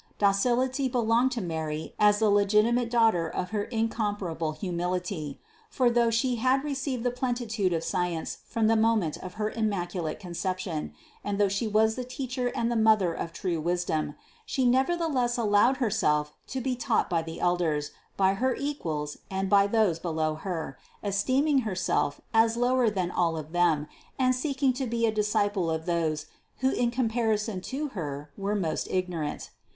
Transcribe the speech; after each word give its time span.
Docility 0.17 0.87
belonged 0.89 1.31
to 1.33 1.41
Mary 1.41 1.93
as 1.99 2.17
the 2.17 2.31
legiti 2.31 2.73
mate 2.73 2.89
daughter 2.89 3.29
of 3.29 3.51
her 3.51 3.65
incomparable 3.65 4.53
humility; 4.53 5.39
for 5.69 5.91
though 5.91 6.09
She 6.09 6.37
had 6.37 6.63
received 6.63 7.03
the 7.03 7.11
plenitude 7.11 7.71
of 7.71 7.83
science 7.83 8.39
from 8.47 8.65
the 8.65 8.75
mo 8.75 8.95
ment 8.95 9.17
of 9.17 9.35
her 9.35 9.51
Immaculate 9.51 10.19
Conception, 10.19 10.95
and 11.23 11.37
though 11.37 11.47
She 11.49 11.67
was 11.67 11.93
the 11.93 12.03
teacher 12.03 12.47
and 12.55 12.71
the 12.71 12.75
mother 12.75 13.13
of 13.13 13.31
true 13.31 13.61
wisdom, 13.61 14.15
She 14.43 14.65
neverthe 14.65 15.13
less 15.13 15.37
allowed 15.37 15.77
Herself 15.77 16.33
to 16.47 16.59
be 16.61 16.75
taught 16.75 17.07
by 17.07 17.21
her 17.21 17.35
elders, 17.39 17.91
by 18.17 18.33
her 18.33 18.55
equals 18.55 19.19
and 19.29 19.51
by 19.51 19.67
those 19.67 19.99
below 19.99 20.33
Her, 20.33 20.79
esteeming 21.03 21.59
Herself 21.59 22.19
as 22.33 22.57
lower 22.57 22.89
than 22.89 23.11
all 23.11 23.37
of 23.37 23.51
them 23.51 23.85
and 24.17 24.33
seeking 24.33 24.73
to 24.73 24.87
be 24.87 25.05
a 25.05 25.11
disciple 25.11 25.69
of 25.69 25.85
those 25.85 26.25
who 26.61 26.71
in 26.71 26.89
comparison 26.89 27.61
to 27.69 27.89
Her 27.89 28.31
were 28.35 28.55
most 28.55 28.87
ignorant. 28.89 29.51